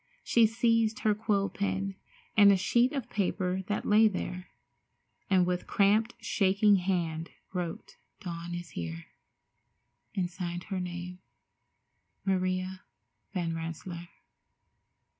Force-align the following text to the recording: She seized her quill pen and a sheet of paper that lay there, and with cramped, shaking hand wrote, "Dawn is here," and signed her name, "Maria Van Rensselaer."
She 0.23 0.47
seized 0.47 1.01
her 1.01 1.13
quill 1.13 1.47
pen 1.47 1.93
and 2.35 2.51
a 2.51 2.57
sheet 2.57 2.91
of 2.91 3.07
paper 3.07 3.61
that 3.67 3.85
lay 3.85 4.07
there, 4.07 4.47
and 5.29 5.45
with 5.45 5.67
cramped, 5.67 6.15
shaking 6.19 6.77
hand 6.77 7.29
wrote, 7.53 7.97
"Dawn 8.19 8.55
is 8.55 8.71
here," 8.71 9.05
and 10.15 10.27
signed 10.27 10.63
her 10.69 10.79
name, 10.79 11.19
"Maria 12.25 12.81
Van 13.35 13.53
Rensselaer." 13.55 14.09